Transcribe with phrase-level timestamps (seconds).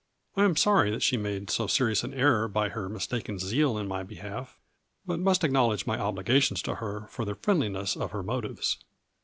[0.35, 3.87] I am sorry that she made so serious an error, by her mistaken zeal in
[3.87, 4.57] my behalf,
[5.05, 8.79] but must ac knowledge my obligations to her for the friend liness of her motives."